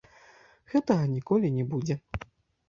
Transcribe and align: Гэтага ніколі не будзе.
Гэтага 0.71 1.05
ніколі 1.17 1.53
не 1.59 1.65
будзе. 1.75 1.99